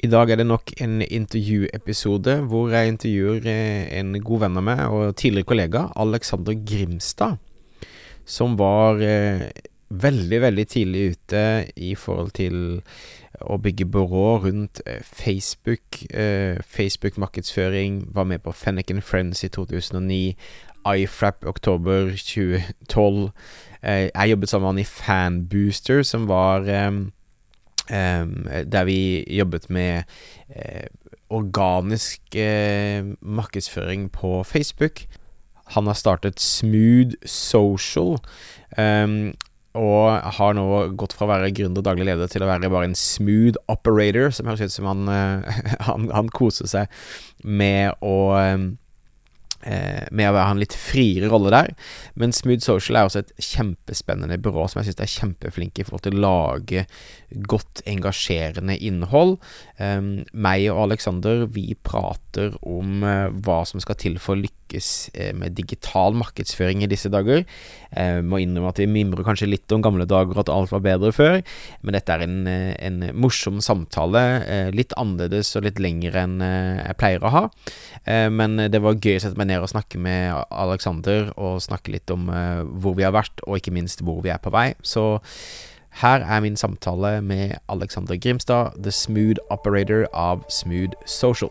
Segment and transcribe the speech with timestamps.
[0.00, 4.64] I dag er det nok en intervjuepisode hvor jeg intervjuer eh, en god venn av
[4.64, 7.36] meg og tidligere kollega, Alexander Grimstad,
[8.24, 9.50] som var eh,
[9.90, 11.44] veldig, veldig tidlig ute
[11.76, 12.80] i forhold til
[13.40, 16.00] å bygge byrå rundt eh, Facebook,
[16.64, 20.36] Facebook-markedsføring, var med på Fennick Friends i 2009,
[20.96, 23.30] iFrap oktober 2012.
[23.82, 26.68] Eh, jeg jobbet sammen med han i Fanbooster, som var
[27.90, 30.08] der vi jobbet med
[30.54, 30.86] uh,
[31.30, 35.04] organisk uh, markedsføring på Facebook.
[35.76, 38.18] Han har startet Smooth Social.
[39.70, 40.64] Og har nå
[40.98, 44.32] gått fra å være gründer og daglig leder til å være bare en smooth operator,
[44.34, 47.02] som høres ut som han, uh, han, han, koser seg
[47.46, 48.58] med å Eh,
[49.60, 51.72] med å ha en litt friere rolle der.
[52.18, 56.06] Men Smooth Social er også et kjempespennende byrå som jeg syns er kjempeflinke i forhold
[56.06, 56.84] til å lage
[57.50, 59.36] godt engasjerende innhold.
[59.80, 60.00] Eh,
[60.32, 65.32] meg og Alexander, vi prater om eh, hva som skal til for å lykkes eh,
[65.36, 67.44] med digital markedsføring i disse dager.
[67.96, 70.84] Eh, må innrømme at vi mimrer kanskje litt om gamle dager og at alt var
[70.84, 71.40] bedre før,
[71.82, 74.20] men dette er en, eh, en morsom samtale.
[74.74, 77.42] litt annerledes og litt lengre enn jeg pleier å ha.
[78.30, 82.10] men det var gøy å sette meg ned og snakke med Alexander og snakke litt
[82.10, 82.26] om
[82.80, 84.74] hvor vi har vært, og ikke minst hvor vi er på vei.
[84.82, 85.20] Så
[86.02, 91.50] her er min samtale med Alexander Grimstad, the smooth operator av Smooth Social.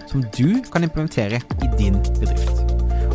[0.11, 2.57] som du kan implementere i din bedrift.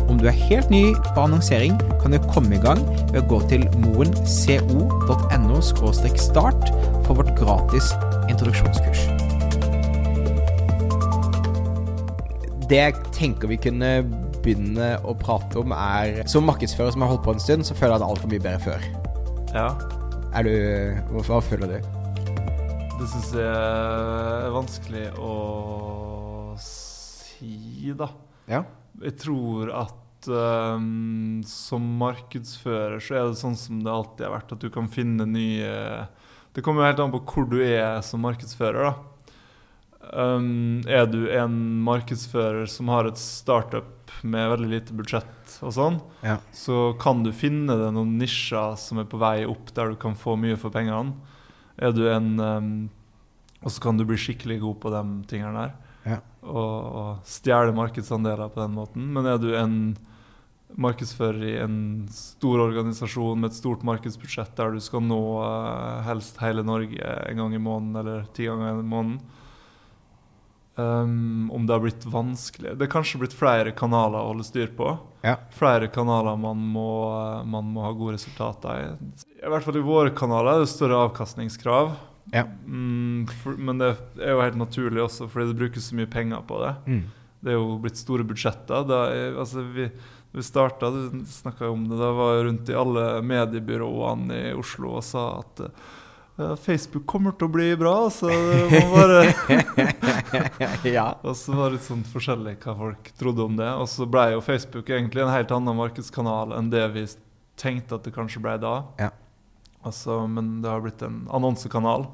[0.07, 2.79] Om du er helt ny på annonsering, kan du komme i gang
[3.11, 6.69] ved å gå til moenco.no start
[7.05, 7.91] for vårt gratis
[8.31, 9.03] introduksjonskurs.
[12.67, 13.91] Det jeg tenker vi kunne
[14.43, 17.95] begynne å prate om, er Som markedsfører som har holdt på en stund, så føler
[17.95, 18.89] jeg at alt var mye bedre før.
[19.53, 19.69] Ja.
[20.35, 21.93] Er du Hva føler du?
[22.97, 25.33] Det syns jeg er vanskelig å
[27.37, 28.09] si, da.
[28.49, 28.63] Ja.
[29.03, 34.55] Jeg tror at um, som markedsfører så er det sånn som det alltid har vært,
[34.55, 36.07] at du kan finne nye
[36.55, 38.95] Det kommer jo helt an på hvor du er som markedsfører, da.
[40.07, 45.97] Um, er du en markedsfører som har et startup med veldig lite budsjett og sånn,
[46.23, 46.37] ja.
[46.55, 50.15] så kan du finne deg noen nisjer som er på vei opp, der du kan
[50.17, 51.17] få mye for pengene.
[51.77, 52.69] Er du en um,
[53.61, 55.75] Og så kan du bli skikkelig god på de tingene der.
[56.07, 56.19] Ja.
[56.47, 59.09] Og, og stjele markedsandeler på den måten.
[59.15, 59.79] Men er du en
[60.77, 61.79] markedsfører i en
[62.11, 67.43] stor organisasjon med et stort markedsbudsjett der du skal nå uh, helst hele Norge en
[67.43, 69.21] gang i måneden eller ti ganger i måneden,
[70.77, 74.69] Um, om det har blitt vanskelig Det er kanskje blitt flere kanaler å holde styr
[74.77, 74.91] på.
[75.25, 75.39] Ja.
[75.57, 76.91] Flere kanaler man må,
[77.49, 78.91] man må, ha gode resultater i.
[79.41, 81.95] I hvert fall i våre kanaler er det større avkastningskrav.
[82.33, 82.43] Ja.
[82.65, 86.43] Mm, for, men det er jo helt naturlig også, fordi det brukes så mye penger
[86.47, 86.73] på det.
[86.87, 87.03] Mm.
[87.39, 88.87] Det er jo blitt store budsjetter.
[88.89, 89.03] Da
[89.37, 89.87] altså vi,
[90.35, 94.97] vi starta, du snakka om det, da var jeg rundt i alle mediebyråene i Oslo
[94.99, 95.63] og sa at
[96.61, 99.23] Facebook kommer til å bli bra, så det må bare
[100.97, 101.07] ja.
[101.25, 103.69] Og så var det litt sånn forskjellig hva folk trodde om det.
[103.81, 107.07] Og så ble jo Facebook egentlig en helt annen markedskanal enn det vi
[107.57, 108.75] tenkte at det kanskje ble da.
[109.01, 109.09] Ja.
[109.85, 112.07] Altså, men det har blitt en annonsekanal,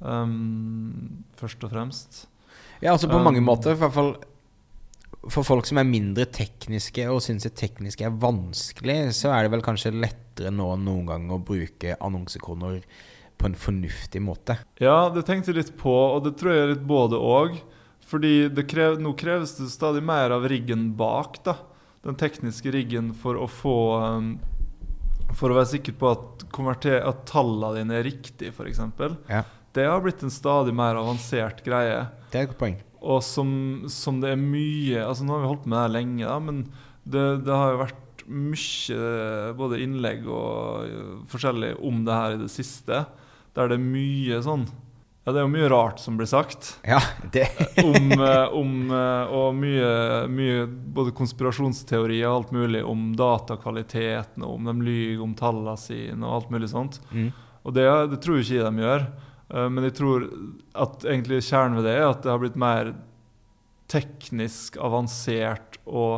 [0.00, 2.24] um, først og fremst.
[2.80, 4.16] Ja, altså på um, mange måter, i hvert fall
[5.26, 9.52] for folk som er mindre tekniske og syns det tekniske er vanskelig, så er det
[9.56, 12.80] vel kanskje lettere nå enn noen gang å bruke annonsekroner
[13.38, 14.58] på en fornuftig måte.
[14.82, 17.58] Ja, det tenkte jeg litt på, og det tror jeg er litt både òg.
[18.08, 21.42] Fordi krev, nå kreves det stadig mer av riggen bak.
[21.44, 21.58] da.
[22.06, 24.30] Den tekniske riggen for å få um,
[25.36, 26.44] For å være sikker på at,
[26.96, 28.80] at tallene dine er riktige, f.eks.
[29.28, 29.44] Ja.
[29.76, 32.06] Det har blitt en stadig mer avansert greie.
[32.32, 32.78] Det er et godt poeng.
[32.98, 33.50] Og som,
[33.92, 36.64] som, det er mye altså Nå har vi holdt med det her lenge, da, men
[37.04, 42.50] det, det har jo vært mye både innlegg og forskjellig om det her i det
[42.52, 43.04] siste
[43.56, 44.66] der det er mye sånn
[45.28, 46.70] ja, det er jo mye rart som blir sagt.
[46.88, 47.02] Ja,
[47.34, 47.50] det
[47.84, 49.90] om, eh, om, eh, Og mye,
[50.32, 56.24] mye både konspirasjonsteori og alt mulig om datakvaliteten, og om de lyver om tallene sine
[56.24, 56.96] og alt mulig sånt.
[57.12, 57.28] Mm.
[57.60, 57.84] Og det,
[58.14, 59.04] det, tror jo ikke de gjør.
[59.52, 60.26] Eh, men jeg tror
[60.86, 62.94] at egentlig kjernen ved det er at det har blitt mer
[63.92, 66.08] teknisk avansert å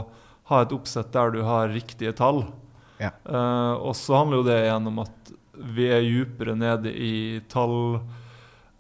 [0.55, 2.45] ha et oppsett der du har riktige tall.
[3.03, 3.11] Ja.
[3.25, 5.37] Uh, og så handler jo det igjen om at
[5.75, 8.03] vi er djupere nede i tall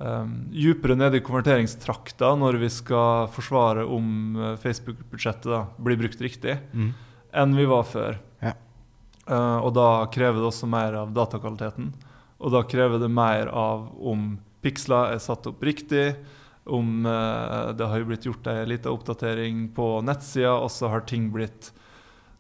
[0.01, 6.59] um, Djupere nede i konverteringstrakta når vi skal forsvare om eh, Facebook-budsjettet blir brukt riktig,
[6.73, 6.93] Mm.
[7.33, 8.19] enn vi var før.
[8.43, 8.55] Ja.
[9.31, 11.93] Uh, og da krever det også mer av datakvaliteten.
[12.41, 16.17] Og da krever det mer av om piksler er satt opp riktig,
[16.67, 21.01] om uh, det har jo blitt gjort ei lita oppdatering på nettsida, og så har
[21.09, 21.71] ting blitt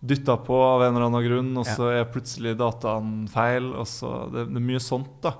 [0.00, 1.74] dytta på av en eller annen grunn, og Ja.
[1.76, 3.74] så er plutselig dataen feil.
[3.74, 5.34] og så det, det er mye sånt, da.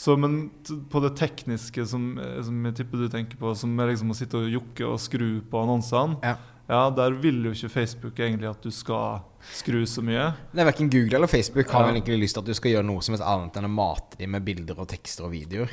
[0.00, 0.46] Så, men
[0.88, 4.16] på det tekniske som, eh, som jeg tipper du tenker på, som er liksom å
[4.16, 6.36] sitte og jokke og skru på annonsene, Ja.
[6.70, 9.20] ja, der vil jo ikke Facebook egentlig at du skal
[9.52, 10.30] skru så mye.
[10.56, 11.90] Nei, Verken Google eller Facebook har Ja.
[11.92, 14.16] vel egentlig lyst til at du skal gjøre noe som helst annet enn å mate
[14.16, 15.68] dem med bilder og tekster og videoer.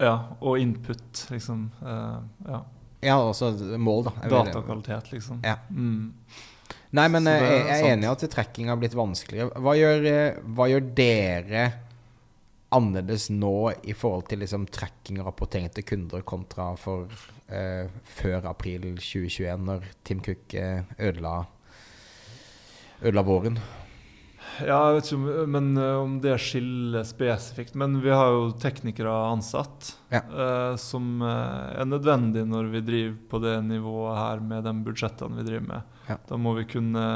[0.00, 1.70] Ja, og input, liksom.
[1.82, 2.62] Uh, ja.
[3.02, 4.12] Ja, også mål, da.
[4.28, 5.40] Datakvalitet, liksom.
[5.44, 5.56] Ja.
[5.70, 6.14] Mm.
[6.92, 7.92] Nei, men Så eh, jeg er sant.
[7.92, 9.52] enig i at tracking har blitt vanskeligere.
[9.60, 11.72] Hva gjør, hva gjør dere
[12.74, 17.06] annerledes nå i forhold til liksom tracking og rapportering til kunder kontra for
[17.48, 17.86] eh,
[18.18, 21.44] før april 2021, når Tim Cook eh, ødela,
[23.02, 23.58] ødela våren?
[24.62, 27.74] Ja, jeg vet ikke om, men, eh, om det skiller spesifikt.
[27.78, 30.22] Men vi har jo teknikere ansatt Ja.
[30.22, 35.36] eh, som eh, er nødvendig når vi driver på det nivået her med de budsjettene
[35.42, 35.82] vi driver med.
[36.08, 36.16] Ja.
[36.28, 37.06] Da må vi kunne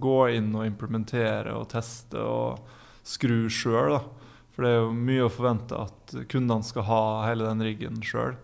[0.00, 2.60] gå inn og implementere og teste og
[3.04, 4.02] skru sjøl, da.
[4.54, 8.36] For det er jo mye å forvente at kundene skal ha hele den riggen sjøl.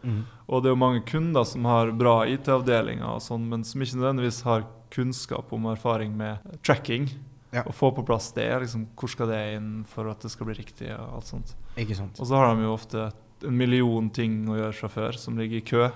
[0.51, 4.01] Og det er jo mange kunder som har bra IT-avdelinger, og sånn, men som ikke
[4.01, 7.07] nødvendigvis har kunnskap om erfaring med tracking.
[7.55, 7.63] Ja.
[7.67, 8.49] Å få på plass det.
[8.63, 10.91] Liksom, hvor skal det inn for at det skal bli riktig?
[10.95, 11.55] og alt sånt.
[11.79, 12.19] Ikke sant?
[12.19, 13.11] Og så har de jo ofte
[13.47, 15.89] en million ting å gjøre fra før som ligger i kø.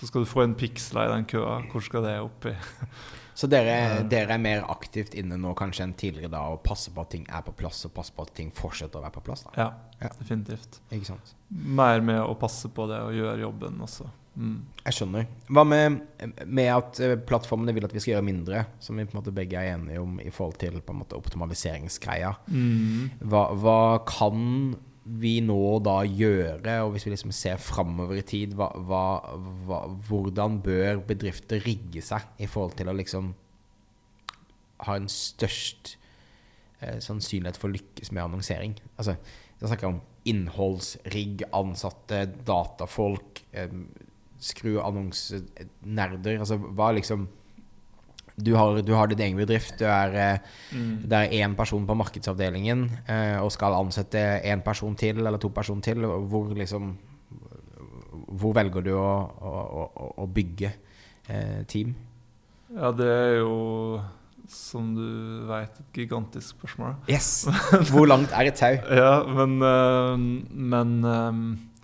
[0.00, 1.60] Så skal du få en piksler i den køa.
[1.70, 2.54] Hvor skal det oppi?
[3.34, 7.00] Så dere, dere er mer aktivt inne nå kanskje enn tidligere da og passer på
[7.04, 9.44] at ting er på plass, og passer på at ting fortsetter å være på plass?
[9.48, 9.50] da?
[9.56, 9.68] Ja,
[10.00, 10.08] Ja.
[10.18, 10.80] definitivt.
[10.90, 11.34] Ikke sant?
[11.50, 14.08] Mer med å passe på det og gjøre jobben også.
[14.40, 14.60] Mm.
[14.86, 15.26] Jeg skjønner.
[15.50, 15.96] Hva med,
[16.46, 19.34] med at eh, plattformene vil at vi skal gjøre mindre, som vi på en måte
[19.34, 22.30] begge er enige om i forhold til på en måte optimaliseringsgreia?
[22.48, 23.10] Mm.
[23.26, 23.78] Hva, hva
[24.08, 29.78] kan vi nå da gjøre, og hvis vi liksom ser framover i tid, hva, hva,
[30.08, 33.32] hvordan bør bedrifter rigge seg i forhold til å liksom
[34.84, 35.94] ha en størst
[36.80, 38.76] eh, sannsynlighet for å lykkes med annonsering?
[38.96, 39.16] Altså,
[39.60, 43.72] jeg snakker om innholdsrigg, ansatte, datafolk, eh,
[44.40, 46.38] skru annonsenerder.
[46.38, 47.28] Altså, hva liksom
[48.44, 50.38] du har, du har din egen bedrift, du er eh,
[50.70, 51.02] Mm.
[51.10, 55.48] det er én person på markedsavdelingen eh, og skal ansette én person til eller to
[55.50, 56.04] personer til.
[56.04, 56.92] Hvor liksom
[58.40, 59.10] Hvor velger du å,
[59.42, 60.70] å, å, bygge
[61.28, 61.94] eh, team?
[62.70, 64.00] Ja, det er jo,
[64.46, 66.94] som du veit, et gigantisk spørsmål.
[67.10, 67.48] Yes!
[67.90, 68.78] Hvor langt er et tau?
[68.94, 69.58] Ja, men
[70.50, 70.94] Men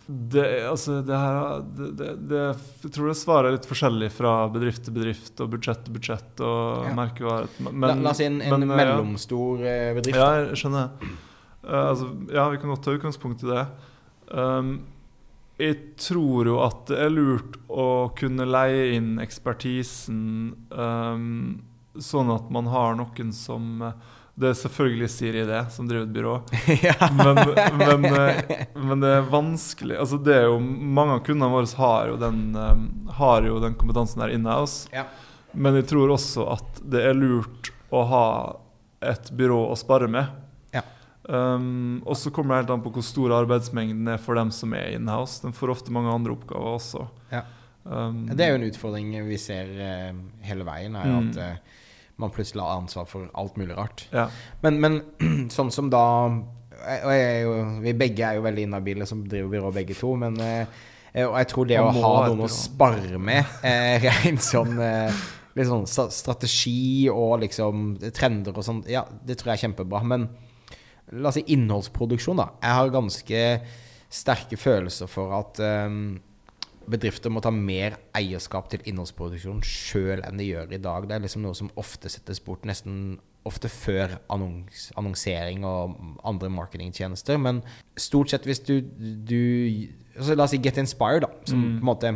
[0.07, 2.43] det, altså, det her det, det,
[2.85, 6.43] Jeg tror det svaret er litt forskjellig fra bedrift til bedrift og budsjett til budsjett
[6.47, 6.93] og Ja.
[6.95, 7.49] merkevare.
[7.67, 10.19] Men, la, oss si en, en men, en mellomstor eh, bedrift.
[10.19, 10.93] Ja, jeg skjønner.
[11.67, 13.65] Uh, altså, ja, vi kan godt ta utgangspunkt i det.
[14.31, 14.77] Um,
[15.59, 20.21] jeg tror jo at det er lurt å kunne leie inn ekspertisen
[20.71, 21.65] um,
[21.97, 23.95] sånn at man har noen som eh,
[24.37, 26.33] Det er selvfølgelig Siri det, som driver et byrå.
[27.17, 27.39] Men,
[28.03, 32.11] men, eh, men det er vanskelig altså det er jo, Mange av kundene våre har
[32.11, 32.83] jo den, um,
[33.17, 34.93] har jo den kompetansen der inne hos oss.
[34.93, 35.07] Ja.
[35.57, 38.27] Men jeg tror også at det er lurt å ha
[39.01, 40.29] et byrå å spare med.
[40.77, 40.83] Ja.
[41.25, 44.75] Um, og så kommer det helt an på hvor stor arbeidsmengden er for dem som
[44.77, 45.41] er in-house.
[45.47, 47.07] De får ofte mange andre oppgaver også.
[47.33, 47.41] Ja.
[47.89, 50.13] Um, Det er jo en utfordring vi ser uh,
[50.45, 51.31] hele veien, er Mm.
[51.33, 51.75] at eh,
[52.17, 54.07] man plutselig har ansvar for alt mulig rart.
[54.13, 54.29] ja.
[54.65, 55.01] Men, men
[55.57, 56.05] sånn som da
[56.87, 60.13] og jo, Vi begge er jo veldig inhabile som driver byrå, begge to.
[60.21, 60.85] Men eh,
[61.25, 65.25] og jeg tror det å ha noen å spare med, eh, rent sånn eh,
[65.57, 70.03] Litt sånn strategi og liksom trender og sånn, ja, det tror jeg er kjempebra.
[70.05, 70.27] Men
[71.17, 72.51] la oss si innholdsproduksjon, da.
[72.61, 73.41] Jeg har ganske
[74.13, 75.89] sterke følelser for at eh,
[76.91, 81.09] bedrifter må ta mer eierskap til innholdsproduksjon sjøl enn de gjør i dag.
[81.09, 85.95] Det er liksom noe som ofte settes bort, nesten ofte før annons, annonsering og
[86.27, 87.39] andre marketingtjenester.
[87.39, 87.61] Men
[87.99, 89.39] stort sett hvis du, du
[90.17, 91.77] altså La oss si Get Inspired, da, som Mm.
[91.79, 92.15] på en måte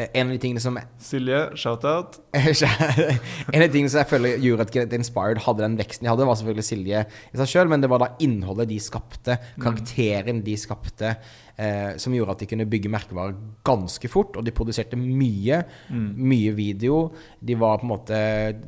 [0.00, 2.16] En av de tingene som Silje, shout-out.
[2.32, 6.10] En av de tingene som jeg føler gjorde at Get Inspired hadde den veksten de
[6.12, 10.40] hadde, var selvfølgelig Silje i seg sjøl, men det var da innholdet de skapte, karakteren
[10.46, 11.12] de skapte,
[11.60, 13.36] eh, som gjorde at de kunne bygge merkevarer
[13.68, 14.38] ganske fort.
[14.40, 15.60] Og de produserte mye,
[15.92, 17.04] mye video.
[17.40, 18.22] De var på en måte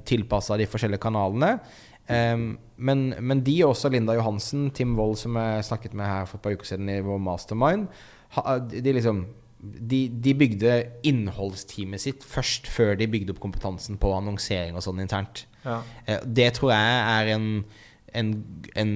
[0.09, 1.57] tilpassa de forskjellige kanalene.
[2.05, 6.29] Um, men, men de og også Linda Johansen, Tim Wold, som jeg snakket med her
[6.29, 7.87] for et par uker siden i vår mastermind,
[8.37, 9.25] ha, de liksom
[9.65, 10.75] de, de bygde
[11.09, 15.47] innholdsteamet sitt først før de bygde opp kompetansen på annonsering og sånn internt.
[15.65, 15.81] Ja.
[16.07, 17.47] Eh, Det tror jeg er en,
[18.15, 18.31] en,
[18.79, 18.91] en,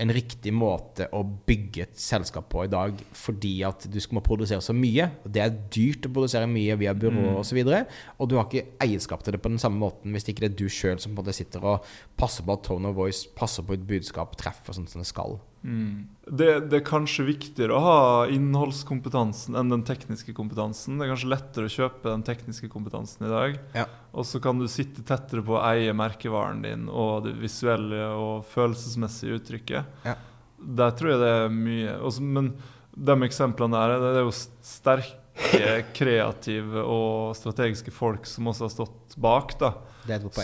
[0.00, 4.22] en riktig måte å bygge et selskap på i dag, fordi at du skal må
[4.24, 5.10] produsere så mye.
[5.24, 7.36] og Det er dyrt å produsere mye via byrå Mm.
[7.36, 7.84] og så videre
[8.18, 10.56] Og du har ikke eierskap til det på den samme måten hvis ikke det er
[10.62, 11.84] du sjøl som sitter og
[12.16, 15.38] passer på at tone of voice, passer på et budskap, treffer sånn som det skal.
[15.64, 16.06] Mm.
[16.24, 18.00] Det, det er kanskje viktigere å ha
[18.32, 20.98] innholdskompetansen enn den tekniske kompetansen.
[20.98, 23.56] Det er kanskje lettere å kjøpe den tekniske kompetansen i dag.
[23.76, 23.86] Ja.
[24.12, 28.46] Og så kan du sitte tettere på å eie merkevaren din og det visuelle og
[28.52, 29.98] følelsesmessige uttrykket.
[30.06, 30.16] Ja.
[30.64, 32.54] Der tror jeg det er mye også, Men
[32.94, 35.20] de eksemplene der, det er jo sterke,
[35.98, 39.56] kreative og strategiske folk som også har stått bak.
[39.58, 39.74] da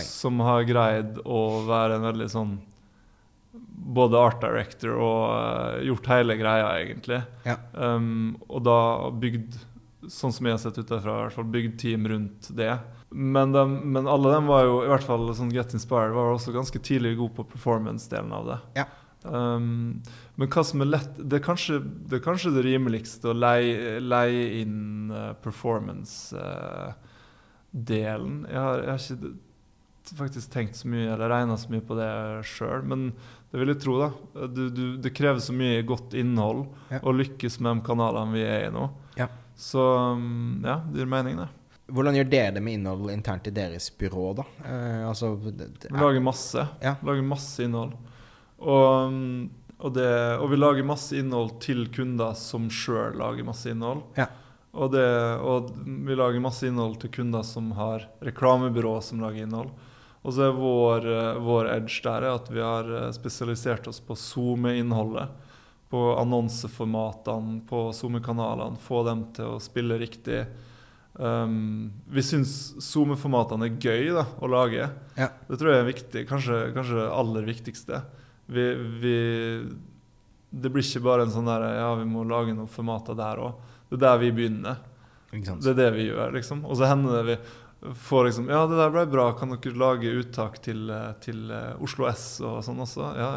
[0.09, 2.53] som har greid å være en veldig sånn
[3.81, 7.21] Både art director og eh, gjort hele greia, egentlig.
[7.47, 7.57] Ja.
[7.73, 9.57] Um, og da bygd,
[10.05, 12.75] sånn som jeg har sett ut derfra, bygd team rundt det.
[13.09, 16.53] Men, de, men alle dem var jo, i hvert fall sånn Get Inspired, var også
[16.55, 18.59] ganske tidlig god på performance-delen av det.
[18.83, 18.85] Ja.
[19.23, 23.35] Um, men hva som er lett Det er kanskje det, er kanskje det rimeligste å
[23.37, 28.39] leie, leie inn eh, performance-delen.
[28.49, 28.97] jeg, har, jeg har
[30.01, 32.09] ikke faktisk tenkt så mye eller regna så mye på det
[32.49, 33.11] sjøl, men
[33.51, 34.09] det vil jeg tro, da.
[34.47, 37.01] Du, du, det krever så mye godt innhold Ja.
[37.03, 38.85] å lykkes med de kanalene vi er i nå.
[39.19, 39.27] Ja.
[39.59, 39.81] Så
[40.15, 41.49] um, ja, det gir mening, det.
[41.91, 44.45] Hvordan gjør dere det med innhold internt i deres byrå, da?
[44.63, 46.63] Eh, altså det, det, Vi lager masse.
[46.79, 46.95] Ja.
[47.03, 47.97] Lager masse innhold.
[48.61, 49.49] Og, um,
[49.81, 50.07] og, det,
[50.39, 54.05] og vi lager masse innhold til kunder som sjøl lager masse innhold.
[54.15, 54.29] Ja.
[54.71, 55.03] Og, det,
[55.43, 59.73] og vi lager masse innhold til kunder som har reklamebyrå som lager innhold.
[60.21, 64.01] Og så er vår, eh, vår edge der er at vi har eh, spesialisert oss
[64.05, 65.31] på SoMe-innholdet.
[65.91, 68.79] På annonseformatene, på SoMe-kanalene.
[68.79, 70.45] Få dem til å spille riktig.
[71.13, 74.87] Um, vi syns SoMe-formatene er gøy da, å lage.
[75.17, 75.27] Ja.
[75.49, 76.23] Det tror jeg er viktig.
[76.29, 77.99] Kanskje, kanskje det aller viktigste.
[78.51, 78.63] Vi,
[79.03, 79.17] vi,
[80.51, 83.67] det blir ikke bare en sånn der Ja, vi må lage noen formater der òg.
[83.89, 84.79] Det er der vi begynner.
[85.31, 86.63] Det er det vi gjør, liksom.
[86.67, 87.37] Og så hender det vi
[87.81, 89.25] får liksom Ja, det der ble bra.
[89.37, 93.07] Kan dere lage uttak til, eh, til eh, Oslo S og sånn også?
[93.17, 93.29] Ja,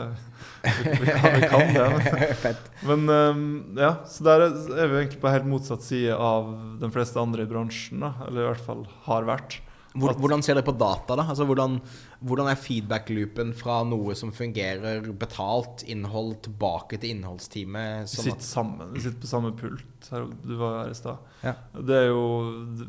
[0.64, 1.86] vi, vi, kan, vi kan det.
[1.94, 2.58] Men,
[2.90, 3.46] men ehm,
[3.80, 7.46] ja, så der er, er vi egentlig på helt motsatt side av de fleste andre
[7.46, 8.04] i bransjen.
[8.04, 9.60] da Eller i hvert fall har vært.
[9.94, 11.22] Hvordan ser dere på data, da?
[11.30, 11.76] Altså, hvordan,
[12.18, 18.08] hvordan er feedback-loopen fra noe som fungerer betalt innhold, tilbake til innholdsteamet?
[18.08, 18.90] Vi Sånn sitter sammen.
[18.96, 20.08] Vi sitter på samme pult.
[20.10, 21.30] Her, du var her i stad.
[21.46, 21.54] Ja.
[21.78, 22.24] Det er jo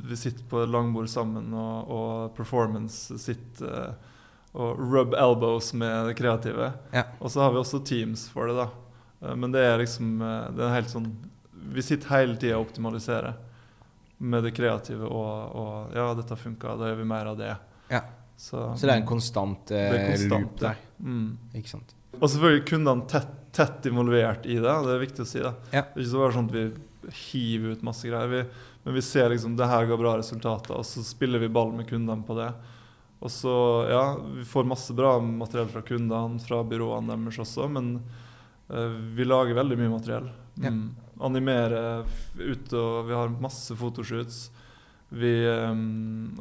[0.10, 4.12] Vi sitter på langbord sammen, og, og performance sitter eh,
[4.56, 6.72] og rub elbows med det kreative.
[6.96, 7.06] Ja.
[7.20, 8.70] Og så har vi også teams for det, da.
[9.22, 11.10] Eh, Men det er liksom eh, Det er helt sånn
[11.76, 13.36] Vi sitter hele tida og optimaliserer
[14.18, 17.52] med det kreative og, og Ja, dette funka, da gjør vi mer av det.
[17.92, 18.02] Ja.
[18.38, 20.80] Så, så det er en konstant, eh, er konstant, loop der.
[21.00, 21.28] mm.
[21.56, 21.96] Ikke sant?
[22.16, 24.76] Og selvfølgelig kundene tett, tett involvert i det.
[24.88, 25.40] Det er viktig å si.
[25.44, 25.84] Det Ja.
[25.84, 26.66] Det er ikke så bare sånn at vi
[27.32, 28.32] hiver ut masse greier.
[28.32, 28.42] Vi,
[28.86, 31.88] men vi ser liksom det her ga bra resultater, og så spiller vi ball med
[31.90, 32.50] kundene på det.
[33.24, 33.54] Og så,
[33.90, 34.04] ja,
[34.36, 37.96] vi får masse bra materiell fra kundene, fra byråene deres også, men
[38.70, 40.28] eh, vi lager veldig mye materiell.
[40.62, 40.72] Ja.
[41.24, 42.04] Animere
[42.36, 44.50] ute, og vi har masse fotoshoots.
[45.16, 45.78] Vi, eh,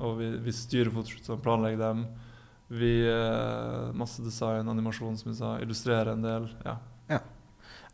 [0.00, 2.06] og vi, vi styrer fotoshootene, planlegger dem.
[2.74, 5.54] Vi eh, Masse design, animasjon, som vi sa.
[5.62, 6.50] Illustrerer en del.
[6.64, 6.78] Ja.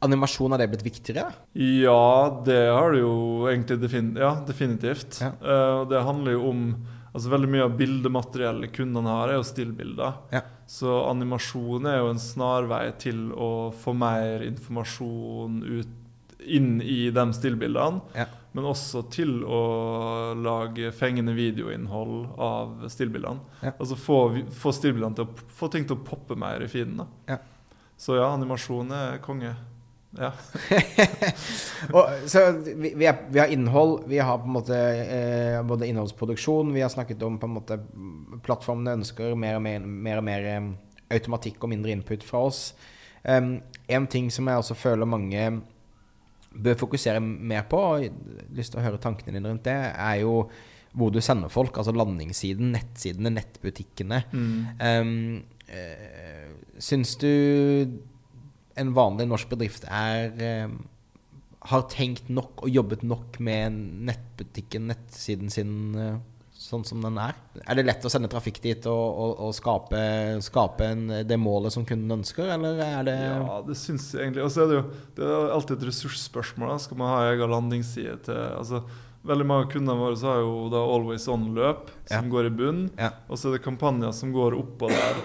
[0.00, 1.26] Animasjon, har det blitt viktigere?
[1.52, 5.18] Ja, det har det jo egentlig defin ja, definitivt.
[5.20, 5.34] Ja.
[5.36, 6.64] Eh, det handler jo om
[7.10, 10.20] Altså Veldig mye av bildemateriellet kundene har, er jo stillbilder.
[10.30, 10.44] Ja.
[10.70, 15.96] Så animasjon er jo en snarvei til å få mer informasjon ut
[16.44, 18.00] inn i de stillbildene.
[18.16, 18.26] Ja.
[18.52, 19.60] Men også til å
[20.34, 23.62] lage fengende videoinnhold av stillbildene.
[23.62, 23.74] Ja.
[23.76, 24.20] Altså få,
[24.50, 27.04] få stillbildene til å få ting til å poppe mer i feeden.
[27.30, 27.38] Ja.
[28.00, 29.54] Så ja, animasjon er konge.
[30.18, 30.32] Ja.
[31.94, 35.86] Og, så vi, vi, er, vi har innhold, vi har på en måte eh, både
[35.86, 37.78] innholdsproduksjon, vi har snakket om på en måte
[38.46, 40.72] plattformene ønsker mer og mer, mer, og mer eh,
[41.14, 42.70] automatikk og mindre input fra oss.
[43.22, 43.58] Um,
[43.90, 45.44] en ting som jeg også føler mange
[46.50, 49.78] bør fokusere mer på, og jeg har lyst til å høre tankene dine rundt det,
[49.94, 50.34] er jo
[50.98, 51.76] hvor du sender folk.
[51.78, 54.24] Altså landingssiden, nettsidene, nettbutikkene.
[54.82, 56.48] Um, eh,
[56.82, 57.30] syns du
[58.80, 60.80] en vanlig norsk bedrift er um,
[61.68, 63.76] har tenkt nok og jobbet nok med
[64.08, 66.16] nettbutikken, nettsiden sin, eh,
[66.70, 67.34] sånn som den er?
[67.66, 70.00] Er det lett å sende trafikk dit og, og, og skape,
[70.46, 74.46] skape en, det målet som kunden ønsker, eller er det Ja, det syns jeg egentlig.
[74.46, 74.84] Og så er det jo
[75.18, 76.72] det er alltid et ressursspørsmål.
[76.72, 76.78] Da.
[76.86, 78.84] Skal man ha egen landingsside til altså,
[79.20, 82.30] Veldig mange av kundene våre har jo da Always On-løp som Ja.
[82.32, 82.78] går i bunn.
[82.96, 83.10] Ja.
[83.28, 85.18] Og så er det kampanjer som går oppå der.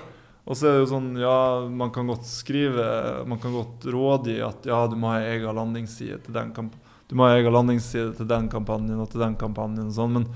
[0.46, 1.38] Og så er det jo sånn, ja,
[1.72, 6.20] man kan godt skrive Man kan godt rådgi at ja, du må ha egen landingsside
[6.26, 6.82] til den kampanjen.
[7.08, 10.28] Du må ha egen landingsside til den kampanjen og til den kampanjen og sånn, men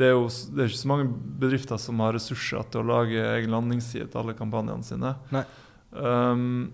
[0.00, 1.08] det er jo det er ikke så mange
[1.40, 5.14] bedrifter som har ressurser til å lage egen landingsside til alle kampanjene sine.
[5.90, 6.70] Um,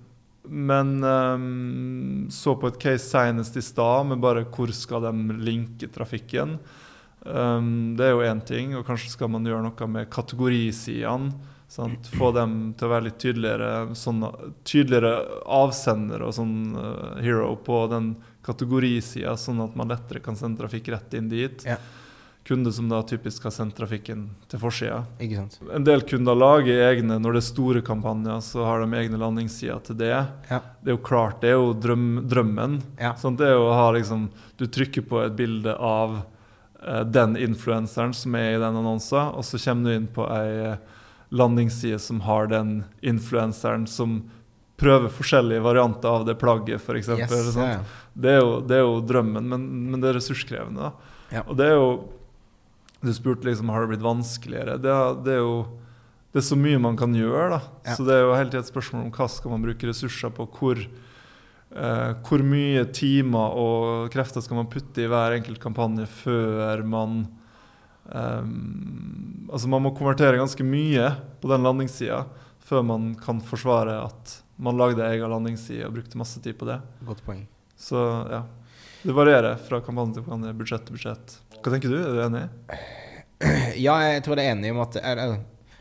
[0.47, 5.91] men um, så på et case senest i stad med bare hvor skal de linke
[5.93, 6.57] trafikken.
[7.27, 11.35] Um, det er jo én ting, og kanskje skal man gjøre noe med kategorisidene.
[11.69, 12.07] Sant?
[12.15, 14.23] Få dem til å være litt tydeligere, sånn,
[14.63, 18.13] tydeligere avsender og sånn uh, hero på den
[18.47, 21.67] kategorisida, sånn at man lettere kan sende trafikk rett inn dit.
[21.67, 21.81] Ja.
[22.47, 25.01] Kunde som da typisk har sendt trafikken til forsida.
[25.75, 29.81] En del kunder lager egne når det er store kampanjer, så har de egne landingssider
[29.89, 30.13] til det.
[30.51, 30.61] Ja.
[30.79, 32.77] Det er jo klart, det er jo drøm, drømmen.
[33.03, 33.15] Ja.
[33.19, 36.21] Sånn, Det er jo å ha liksom Du trykker på et bilde av
[36.87, 40.77] eh, den influenseren som er i den annonsen, og så kommer du inn på ei
[41.35, 44.21] landingsside som har den influenseren som
[44.79, 47.09] prøver forskjellige varianter av det plagget, f.eks.
[47.09, 47.81] Yes, ja, ja.
[48.15, 50.93] Det, er jo- det er jo drømmen, men, men det er ressurskrevende.
[51.33, 51.43] Ja.
[51.49, 51.89] Og det er jo
[53.05, 54.79] Du spurte liksom har det blitt vanskeligere.
[54.81, 54.95] Det
[55.27, 55.59] det er jo
[56.37, 57.47] det er så mye man kan gjøre.
[57.55, 57.59] da.
[57.87, 57.95] Ja.
[57.97, 60.45] Så det er jo hele tiden et spørsmål om hva skal man bruke ressurser på.
[60.53, 66.85] Hvor, eh, hvor mye timer og krefter skal man putte i hver enkelt kampanje før
[66.85, 67.23] man
[68.13, 71.09] ehm, Altså Man må konvertere ganske mye
[71.41, 72.27] på den landingssida
[72.67, 76.83] før man kan forsvare at man lagde egen landingsside og brukte masse tid på det.
[77.07, 77.47] Godt poeng.
[77.81, 77.97] Så
[78.29, 78.43] ja.
[79.07, 81.39] Det varierer fra kampanje til kampanje, budsjett til budsjett.
[81.63, 81.97] Hva tenker du?
[82.01, 82.45] Er du enig?
[83.83, 85.41] Ja, jeg tror det er enig om at eller, er,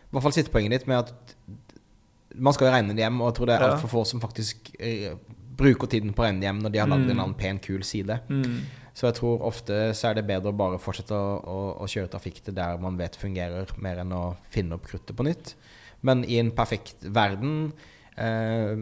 [0.10, 1.14] I hvert fall sitter poenget ditt med at
[2.36, 4.74] man skal jo regne det hjem, og jeg tror det er altfor få som faktisk
[4.84, 5.14] eh,
[5.56, 7.12] bruker tiden på å regne det hjem når de har lagd Mm.
[7.14, 8.18] en annen pen, kul side.
[8.96, 12.12] Så jeg tror ofte så er det bedre å bare fortsette å, å, å kjøre
[12.12, 15.54] trafikk til der man vet fungerer, mer enn å finne opp kruttet på nytt.
[16.06, 17.72] Men i en perfekt verden
[18.20, 18.76] eh,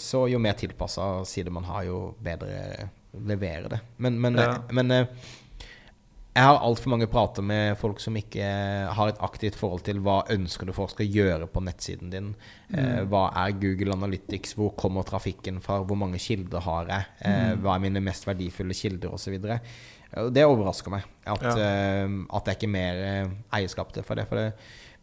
[0.00, 2.88] så jo mer tilpassa side man har, jo bedre
[3.28, 3.80] leverer det.
[3.98, 4.56] Men, men, Ja.
[4.72, 5.06] men eh,
[6.40, 8.46] jeg har altfor mange prater med folk som ikke
[8.96, 12.30] har et aktivt forhold til hva ønsker du folk skal gjøre på nettsiden din.
[12.72, 14.54] Eh, hva er Google Analytics?
[14.56, 15.82] Hvor kommer trafikken fra?
[15.84, 17.08] Hvor mange kilder har jeg?
[17.28, 19.12] Eh, hva er mine mest verdifulle kilder?
[19.18, 19.36] Osv.
[20.32, 23.02] Det overrasker meg at, eh, at det er ikke mer
[23.52, 24.26] eierskap til for det.
[24.30, 24.54] For det,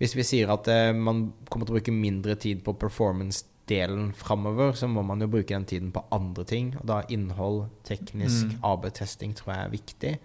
[0.01, 0.65] hvis vi sier at
[0.97, 5.53] man kommer til å bruke mindre tid på performance-delen framover, så må man jo bruke
[5.53, 6.73] den tiden på andre ting.
[6.81, 8.59] Og da innhold, teknisk, Mm.
[8.63, 10.17] AB-testing tror jeg er viktig.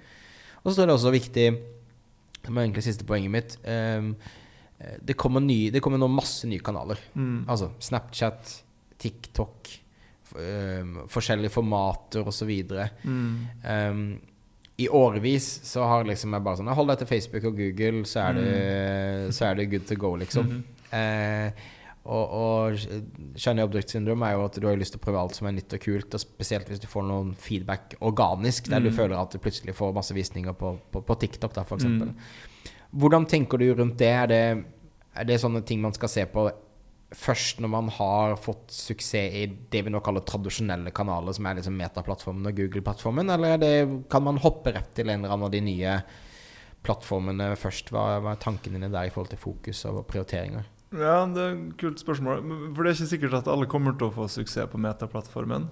[0.62, 1.46] Og så står det også viktig,
[2.42, 4.12] som er egentlig siste poenget mitt eh,
[5.02, 6.98] det, kommer ny, det kommer nå masse nye kanaler.
[7.14, 7.44] Mm.
[7.50, 8.52] Altså Snapchat,
[9.02, 9.70] TikTok,
[10.38, 12.50] ehm, forskjellige formater osv.
[13.06, 13.32] Mm.
[13.62, 14.02] Um,
[14.82, 18.26] I årevis så har liksom jeg bare sånn Hold deg til Facebook og Google, så
[18.26, 18.50] er det,
[19.36, 20.50] så er det good to go, liksom.
[20.50, 20.62] -hmm.
[20.92, 21.52] Eh,
[22.02, 25.36] og, og shiny object syndrome er jo at du har lyst til å prøve alt
[25.38, 28.90] som er nytt og kult, og spesielt hvis du får noen feedback organisk, der du
[28.90, 28.96] Mm.
[28.96, 31.78] føler at du plutselig får masse visninger på, på, på TikTok, da, for.
[31.78, 32.16] Mm.
[32.90, 34.10] Hvordan tenker du rundt det?
[34.10, 34.64] Er, det?
[35.14, 36.50] er det sånne ting man skal se på
[37.12, 41.58] først når man har fått suksess i det vi nå kaller tradisjonelle kanaler, som er
[41.58, 43.72] liksom Meta-plattformen og Google-plattformen, eller er det,
[44.10, 45.96] kan man hoppe rett til en eller annen av de nye
[46.82, 47.92] plattformene først?
[47.92, 50.64] Hva, hva er tankene dine der i forhold til fokus og prioriteringer?
[50.92, 52.42] Ja, det er et kult spørsmål.
[52.76, 55.68] For det er ikke sikkert at alle kommer til å få suksess på Meta-plattformen.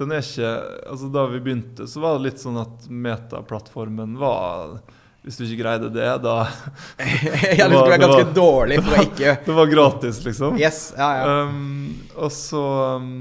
[0.00, 0.52] Den er ikke
[0.88, 4.78] Altså Da vi begynte, så var det litt sånn at Meta-plattformen var
[5.22, 6.36] Hvis du ikke greide det, da
[7.58, 10.56] ja, du skulle være var- ganske dårlig for å ikke Det var gratis, liksom.
[10.58, 11.36] Yes, ja, ja.
[11.44, 12.64] Um, og så
[12.96, 13.12] um,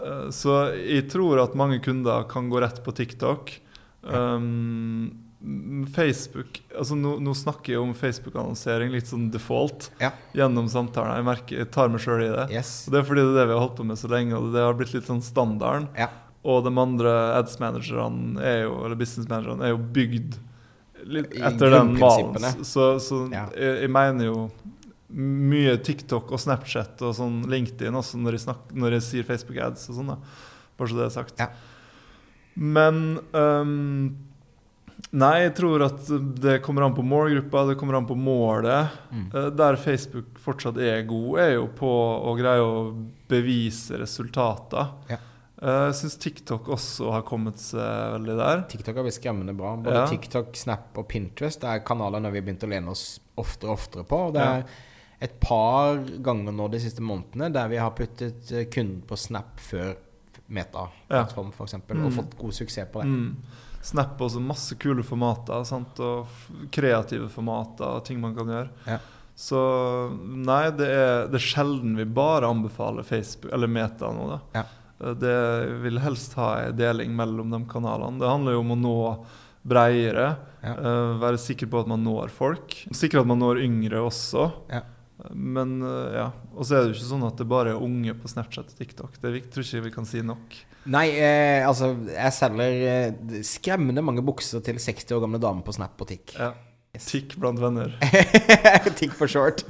[0.00, 3.52] uh, Så jeg tror at mange kunder kan gå rett på TikTok.
[4.06, 5.25] Um,
[5.92, 10.10] Facebook altså nå, nå snakker jeg om Facebook-annonsering litt sånn default Ja.
[10.34, 11.18] gjennom samtalen.
[11.20, 12.46] Jeg, merker, jeg tar meg sjøl i det.
[12.56, 12.86] Yes.
[12.88, 14.52] Og Det er fordi det er det vi har holdt på med så lenge, og
[14.54, 15.88] det har blitt litt sånn standarden.
[15.98, 16.08] Ja.
[16.46, 20.38] Og de andre ads-managerne er eller business-managerne er jo bygd
[21.06, 22.64] litt etter den malen.
[22.64, 23.46] Så, så Ja.
[23.54, 24.50] jeg, jeg mener jo
[25.12, 29.58] mye TikTok og Snapchat og sånn LinkedIn også når jeg, snakker, når jeg sier Facebook
[29.62, 30.06] ads og sånn.
[30.16, 30.16] da
[30.76, 31.38] Bare så det er sagt.
[31.38, 31.46] Ja.
[32.56, 34.16] Men ehm,
[35.12, 36.06] Nei, jeg tror at
[36.40, 38.88] det kommer an på målgruppa, det kommer an på målet.
[39.12, 39.26] Mm.
[39.34, 41.88] Eh, Der Facebook fortsatt er god, er jo på
[42.26, 44.88] å greie å bevise resultater.
[45.08, 45.18] Ja.
[45.62, 48.62] Eh, Jeg syns TikTok også har kommet seg veldig der.
[48.72, 49.76] TikTok har blitt skremmende bra.
[49.76, 50.06] Både Ja.
[50.06, 53.78] TikTok, Snap og Pinterest det er kanaler vi har begynt å lene oss oftere og
[53.78, 54.26] oftere på.
[54.28, 54.52] Og det Ja.
[54.56, 54.64] er
[55.20, 59.58] et par ganger nå de siste månedene der vi har puttet eh, kunden på Snap
[59.60, 59.96] før
[60.48, 62.16] Meta-plattform, for eksempel, og Mm.
[62.16, 63.08] fått god suksess på det.
[63.08, 63.36] Mm.
[63.86, 66.00] Snap også masse kule formater sant?
[66.02, 66.26] og
[66.74, 68.70] kreative formater og ting man kan gjøre.
[68.88, 68.98] Ja.
[69.36, 69.60] Så
[70.16, 74.26] nei, det er, det er sjelden vi bare anbefaler Facebook eller Meta nå.
[74.32, 74.38] da.
[74.56, 74.64] Ja.
[75.04, 75.36] Eh, Det
[75.84, 78.18] vil helst ha en deling mellom de kanalene.
[78.22, 78.96] Det handler jo om å nå
[79.66, 80.28] bredere.
[80.66, 80.72] Ja.
[80.78, 82.74] Uh, være sikker på at man når folk.
[82.96, 84.48] Sikre at man når yngre også.
[84.72, 84.80] Ja.
[85.32, 86.26] Men eh, ja.
[86.54, 88.80] Og så er det jo ikke sånn at det bare er unge på Snapchat og
[88.80, 89.18] TikTok.
[89.22, 90.58] Det er tror ikke vi kan si nok.
[90.92, 95.74] Nei, eh, altså Jeg selger eh, skremmende mange bukser til 60 år gamle damer på
[95.74, 96.36] Snap og Tikk.
[96.38, 96.52] Ja.
[96.96, 97.92] Tikk blant venner.
[98.98, 99.64] Tikk for short.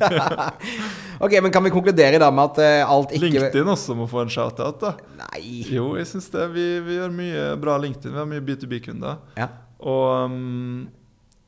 [1.25, 4.23] ok, men kan vi konkludere da med at eh, alt ikke LinkedIn også må få
[4.23, 4.79] en shout-out.
[4.83, 4.93] da
[5.25, 5.43] Nei.
[5.73, 6.47] Jo, jeg syns det.
[6.55, 8.15] Vi, vi gjør mye bra LinkedIn.
[8.15, 9.19] Vi har mye B2B-kunder.
[9.41, 9.51] Ja.
[9.83, 10.87] Og um,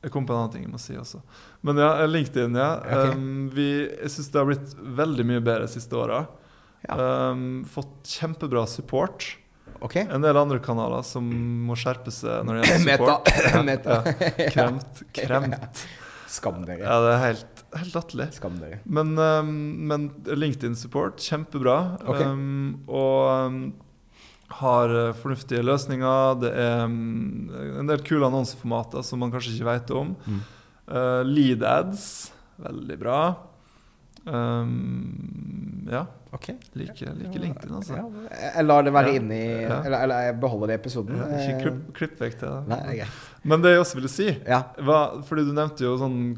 [0.03, 1.21] jeg kom på en annen ting jeg må si også.
[1.61, 2.69] Men ja, LinkedIn, ja.
[2.79, 3.15] Okay.
[3.15, 6.23] Um, vi, jeg syns det har blitt veldig mye bedre de siste åra.
[6.87, 6.95] Ja.
[7.31, 9.27] Um, fått kjempebra support.
[9.79, 10.07] Okay.
[10.11, 11.27] En del andre kanaler som
[11.67, 13.33] må skjerpe seg når det gjelder support.
[13.69, 13.99] Meta.
[14.05, 15.03] Ja, kremt.
[15.19, 15.83] Kremt.
[16.29, 16.83] Skam dere.
[16.83, 18.79] Ja, det er helt, helt latterlig.
[18.85, 19.53] Men, um,
[19.89, 21.77] men LinkedIn-support, kjempebra.
[22.05, 22.27] Okay.
[22.27, 23.59] Um, og um,
[24.59, 26.37] har uh, fornuftige løsninger.
[26.43, 30.13] Det er en del kule annonseformater som man kanskje ikke vet om.
[30.29, 30.39] Mm.
[30.89, 33.19] Uh, lead ads, veldig bra.
[34.25, 36.55] Um, ja, Okay.
[36.77, 37.95] liker like LinkedIn, altså.
[37.97, 38.03] Ja,
[38.53, 39.19] jeg lar det være Ja.
[39.19, 39.79] inni Ja.
[39.81, 41.17] eller, eller jeg beholder det i episoden.
[41.17, 42.51] Ja, ikke Eh, klipp, klipp vekk det.
[42.67, 43.07] Nei, er.
[43.43, 44.59] Men det jeg også ville si Ja.
[44.77, 46.37] var, fordi Du nevnte jo sånn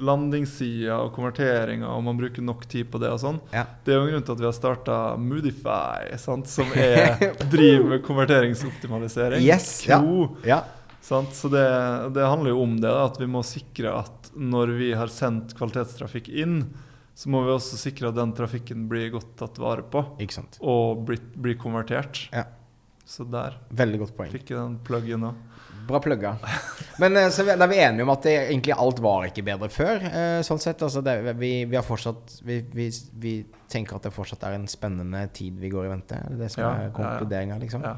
[0.00, 3.08] landingssida og konverteringer, og man bruker nok tid på det.
[3.10, 3.40] og sånn.
[3.84, 6.48] Det er jo en grunn til at vi har starta Moodify, sant?
[6.48, 7.14] som er,
[7.48, 9.40] driver med konverteringsoptimalisering.
[9.42, 9.82] Yes.
[9.86, 10.62] Kro, ja.
[11.04, 11.32] Sant?
[11.36, 11.64] Så det,
[12.14, 16.28] det handler jo om det, at vi må sikre at når vi har sendt kvalitetstrafikk
[16.30, 16.62] inn,
[17.14, 20.04] så må vi også sikre at den trafikken blir godt tatt vare på,
[20.62, 22.28] og blir, blir konvertert.
[22.32, 22.46] Ja.
[23.10, 24.30] Så der Veldig godt poeng.
[24.30, 25.34] fikk jeg den plug-in òg.
[25.88, 26.36] Bra plugga.
[27.02, 30.04] Men eh, så er vi enige om at det, egentlig alt var ikke bedre før.
[30.06, 30.84] eh, sånn sett.
[30.86, 32.86] Altså det, vi, vi har fortsatt vi, vi,
[33.18, 33.32] vi
[33.72, 36.20] tenker at det fortsatt er en spennende tid vi går i vente.
[36.38, 37.82] Det som Ja, er konkluderinga, liksom?
[37.82, 37.96] Ja.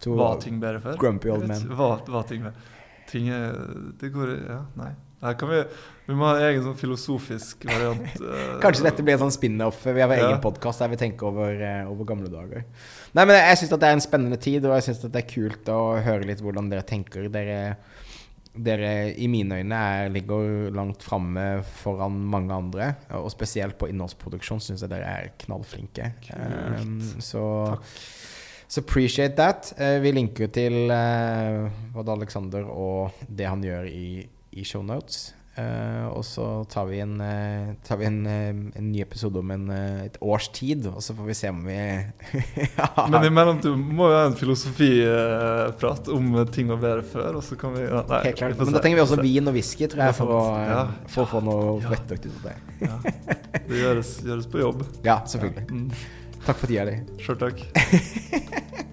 [0.00, 0.96] To- Var ting bedre før?
[1.00, 1.68] Grumpy old man.
[1.76, 2.54] Var, var ting bedre?
[3.10, 3.52] Ting er
[4.00, 4.92] Det går Ja, nei.
[5.20, 5.58] Her kan vi
[6.08, 8.06] Vi må ha en egen sånn filosofisk variant.
[8.24, 9.82] eh, Kanskje dette blir en sånn spin-off.
[9.84, 10.28] Vi har vår Ja.
[10.30, 12.64] egen podkast der vi tenker over, eh, over gamle dager.
[13.14, 15.68] Nei, men jeg syns det er en spennende tid, og jeg syns det er kult
[15.70, 17.28] å høre litt hvordan dere tenker.
[17.30, 17.76] Dere,
[18.56, 22.88] dere i mine øyne er, ligger langt framme foran mange andre.
[23.20, 26.14] Og spesielt på innholdsproduksjon syns jeg dere er knallflinke.
[26.26, 26.80] Kult.
[26.80, 27.44] Um, så
[27.76, 27.94] Takk.
[28.70, 29.72] Så appreciate that.
[29.82, 34.22] Eh, vi linker til uh, både Alexander og det han gjør i,
[34.54, 35.32] i shownotes.
[35.58, 39.50] Uh, og så tar vi en, eh, tar vi en, eh, en ny episode om
[39.50, 42.86] en, eh, et års tid, og så får vi se om vi ja.
[43.10, 47.58] Men i mellomtiden må vi ha en filosofiprat om ting var bedre før, og så
[47.60, 48.56] kan vi ja, nei, Helt klart.
[48.62, 50.86] Men da trenger vi også vin og whisky, tror jeg, for å, eh, Ja.
[51.10, 51.92] for å få noe Ja.
[51.96, 52.56] vettøkt ut av det.
[52.86, 52.96] Ja.
[53.66, 54.86] Det gjøres, gjøres på jobb.
[55.10, 55.66] Ja, selvfølgelig.
[55.68, 55.90] Mm.
[56.46, 56.96] Takk for tida di.
[57.20, 57.66] Sjøl takk.